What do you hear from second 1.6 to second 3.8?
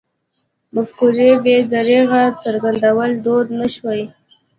درېغه څرګندول دود نه